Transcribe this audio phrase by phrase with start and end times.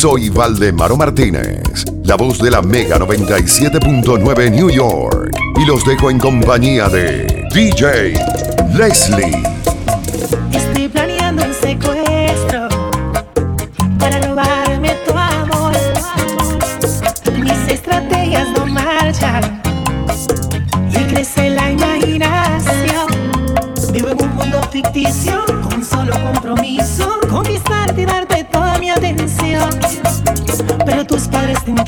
[0.00, 5.30] Soy Valdemaro Martínez, la voz de la Mega 97.9 New York.
[5.60, 8.14] Y los dejo en compañía de DJ
[8.72, 9.42] Leslie.
[10.52, 12.68] Estoy planeando un secuestro
[13.98, 15.74] para robarme tu amor.
[17.38, 19.60] Mis estrategias no marchan
[20.92, 23.06] y crece la imaginación.
[23.92, 27.09] Vivo en un mundo ficticio con solo compromiso: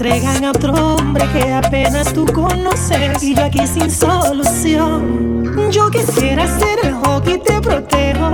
[0.04, 5.44] entregan a otro hombre que apenas tú conoces y yo aquí sin solución.
[5.70, 8.32] Yo quisiera ser el hockey te protejo,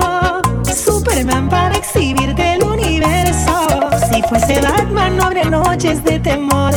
[0.64, 3.66] Superman para exhibirte el universo.
[4.10, 6.73] Si fuese Batman no habría noches de temor.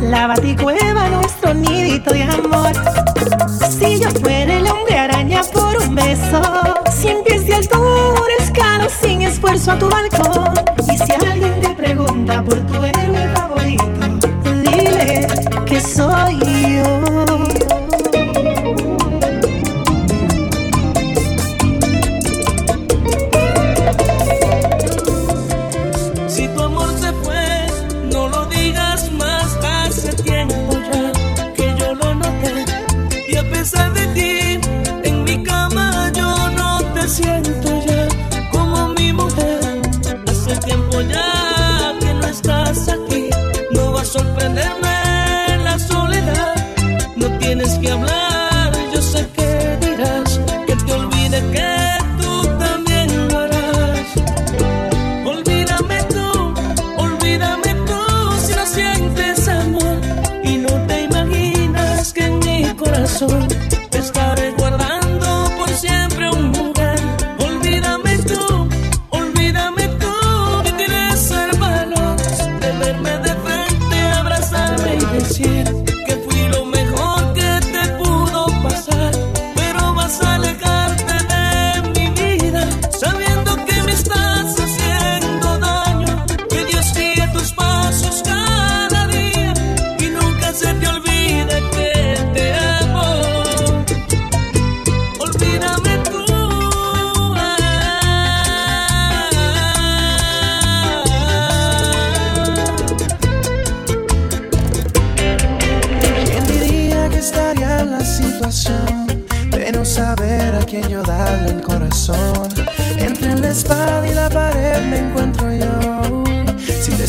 [0.00, 2.72] La baticueva nuestro nidito de amor.
[3.68, 6.40] Si yo fuera el hombre araña por un beso,
[6.90, 10.43] sin pies de altura escalo sin esfuerzo a tu balcón.
[33.64, 34.13] Y a
[63.22, 63.63] mi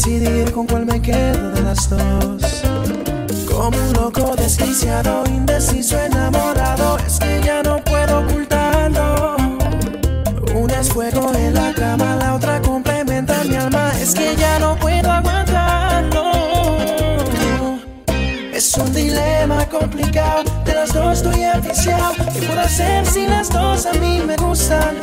[0.05, 2.63] decidir con cuál me quedo de las dos.
[3.51, 9.35] Como un loco desquiciado, indeciso, enamorado, es que ya no puedo ocultarlo.
[10.53, 14.75] Una es fuego en la cama, la otra complementa mi alma, es que ya no
[14.75, 16.31] puedo aguantarlo.
[18.53, 22.13] Es un dilema complicado, de las dos estoy enviciado.
[22.31, 24.97] ¿Qué puedo hacer si las dos a mí me gustan?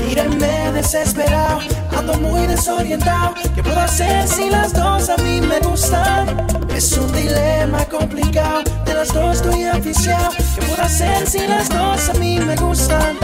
[0.00, 1.60] Mírenme desesperado,
[1.96, 3.34] ando muy desorientado.
[3.54, 6.46] ¿Qué puedo hacer si las dos a mí me gustan?
[6.74, 10.30] Es un dilema complicado, de las dos estoy enviciado.
[10.30, 13.16] ¿Qué puedo hacer si las dos a mí me gustan?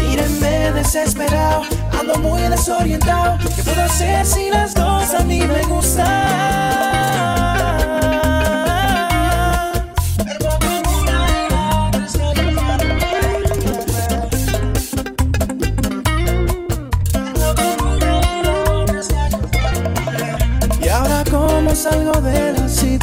[0.00, 1.62] Mírenme desesperado,
[1.98, 3.38] ando muy desorientado.
[3.56, 6.93] ¿Qué puedo hacer si las dos a mí me gustan?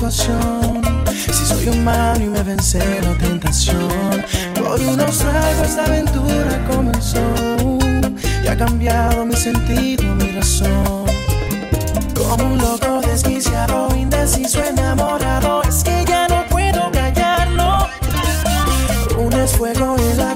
[0.02, 0.82] Situación.
[1.16, 4.26] Si soy humano y me vence la tentación.
[4.56, 7.22] Por unos tragos la aventura comenzó.
[8.44, 11.06] Y ha cambiado mi sentido, mi razón.
[12.16, 15.62] Como un loco desquiciado, indeciso, enamorado.
[15.64, 17.88] Es que ya no puedo callarlo.
[19.44, 20.36] Es fuego en la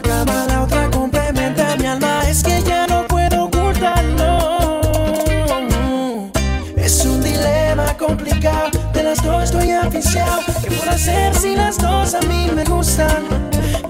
[12.13, 13.23] a mí me gustan?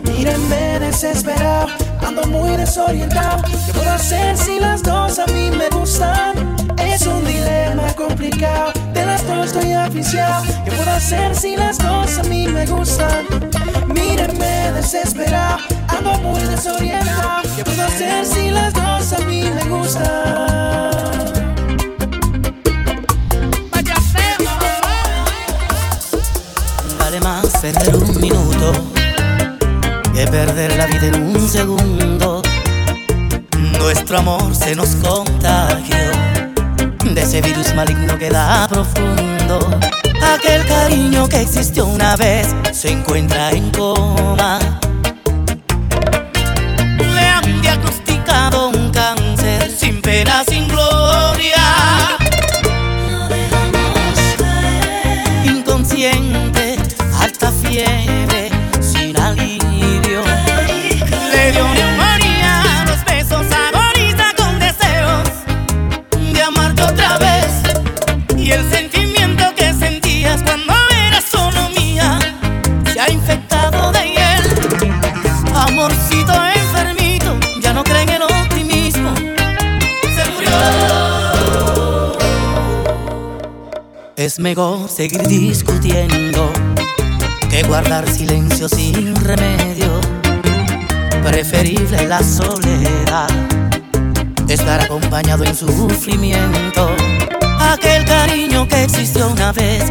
[0.04, 1.68] Mírenme desesperado,
[2.06, 3.44] ando muy desorientado.
[3.44, 6.56] ¿Qué puedo hacer si las dos a mí me gustan?
[6.78, 10.46] Es un dilema complicado, de las dos estoy aficiado.
[10.64, 13.26] ¿Qué puedo hacer si las dos a mí me gustan?
[13.94, 15.60] Mírenme desesperado,
[34.56, 35.98] se nos contagió
[37.14, 39.60] de ese virus maligno que da profundo.
[40.34, 44.60] Aquel cariño que existió una vez se encuentra en coma.
[84.36, 86.52] Es mejor seguir discutiendo
[87.50, 90.02] que guardar silencio sin remedio.
[91.24, 93.30] Preferible la soledad,
[94.50, 96.90] estar acompañado en sufrimiento.
[97.62, 99.90] Aquel cariño que existió una vez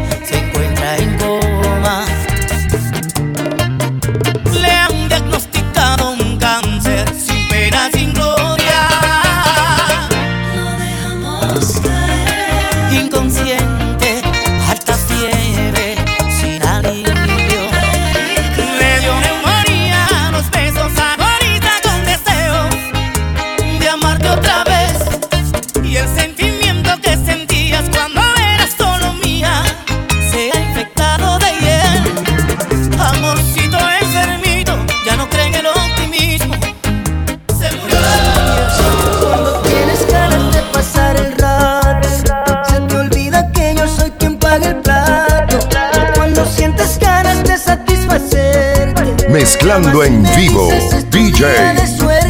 [49.35, 50.69] Mezclando en vivo,
[51.11, 51.75] DJ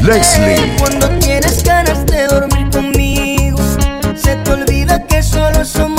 [0.03, 0.75] Leslie.
[0.79, 3.61] Cuando tienes ganas de dormir conmigo,
[4.17, 5.94] se te olvida que solo somos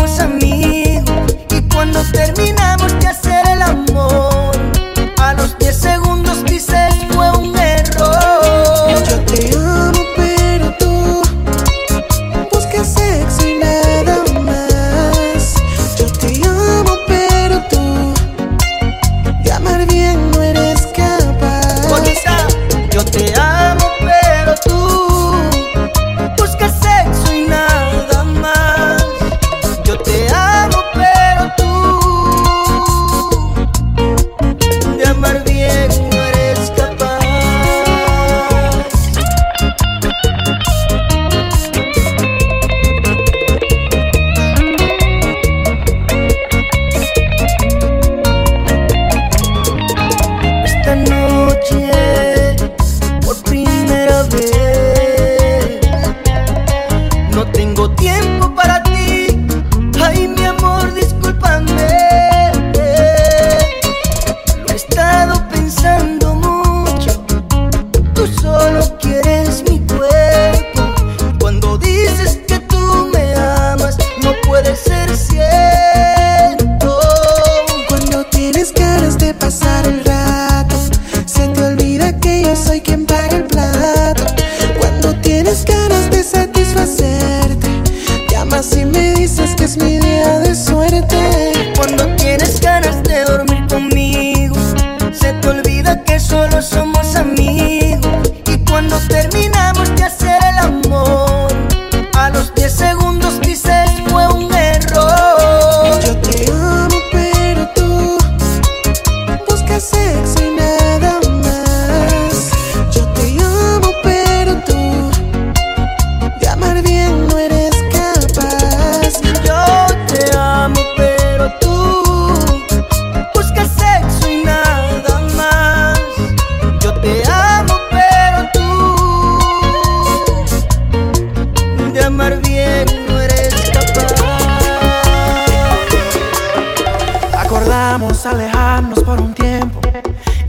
[138.24, 139.80] Alejarnos por un tiempo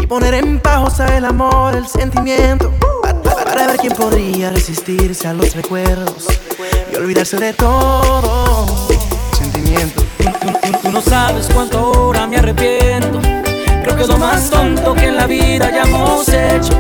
[0.01, 2.73] y poner en pausa el amor, el sentimiento.
[3.45, 6.27] Para ver quién podría resistirse a los recuerdos
[6.91, 8.89] y olvidarse de todo
[9.37, 10.03] sentimiento.
[10.17, 13.21] Tú, tú no sabes cuánto ahora me arrepiento.
[13.83, 16.73] Creo que es lo más tonto que en la vida hayamos hecho.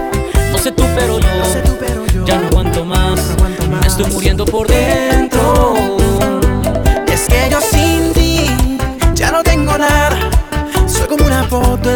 [0.52, 3.20] No sé tú, pero yo, ya no aguanto más.
[3.68, 5.35] Me estoy muriendo por dentro.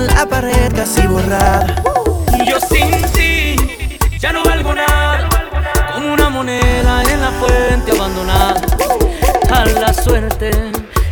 [0.01, 1.67] en la pared casi borrada.
[2.47, 3.57] Yo sin ti
[4.19, 5.29] ya no valgo nada,
[5.95, 8.61] con una moneda en la fuente abandonada.
[9.51, 10.51] A la suerte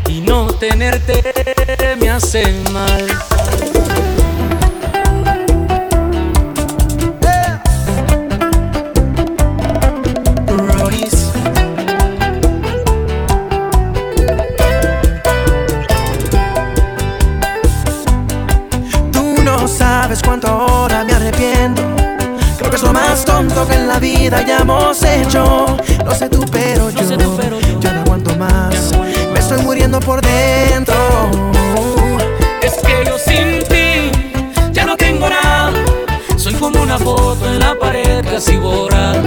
[0.08, 3.06] y no tenerte me hace mal.
[23.66, 25.66] que en la vida ya hemos hecho.
[26.04, 27.80] No sé tú, pero yo, no sé tú, pero yo.
[27.80, 28.92] ya no aguanto más.
[29.32, 30.94] Me estoy muriendo por dentro.
[32.62, 34.12] Es que yo sin ti
[34.72, 35.72] ya no tengo nada.
[36.36, 39.22] Soy como una foto en la pared casi borrada.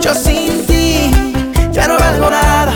[0.00, 1.10] Yo sin ti
[1.70, 2.72] ya no valgo nada.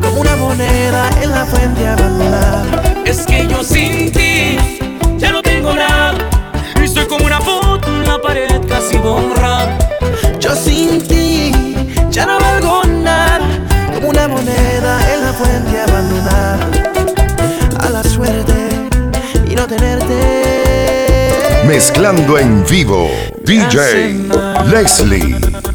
[0.00, 2.23] Como una moneda en la fuente abandonada.
[21.66, 23.10] Mezclando en vivo,
[23.44, 24.30] DJ
[24.70, 25.73] Leslie.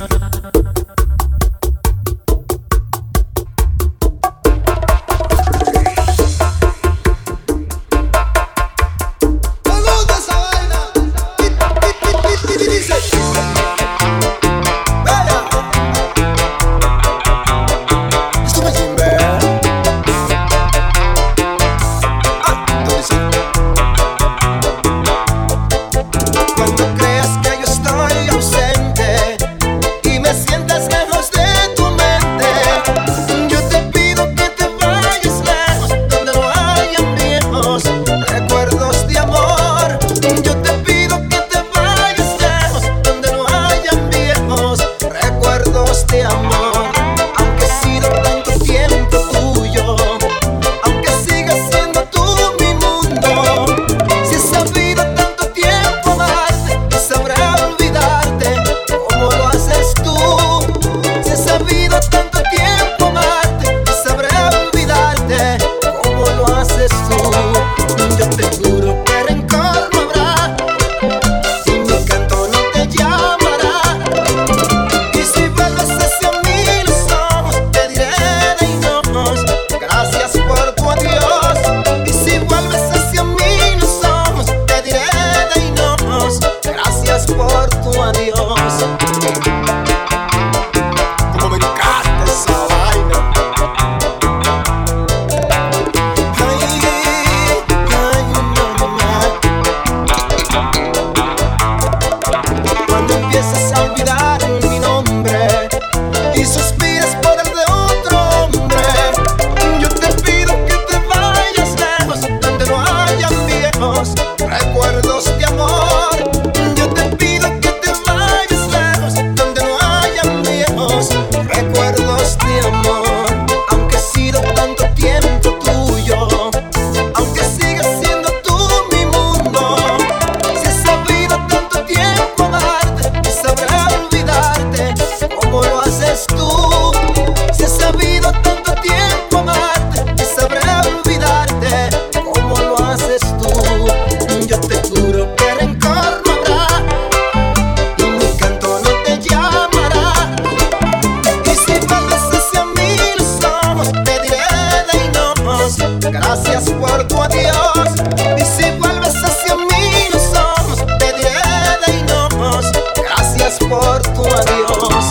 [163.69, 165.05] por tu adiós.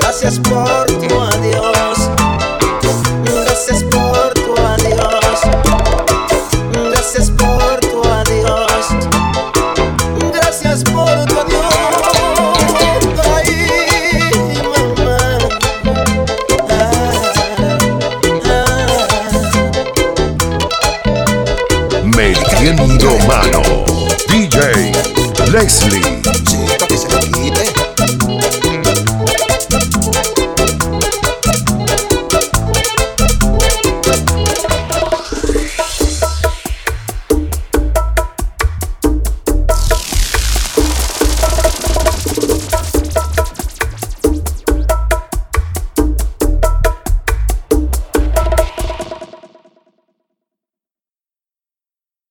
[0.00, 0.79] Gracias por
[25.52, 26.00] Leslie.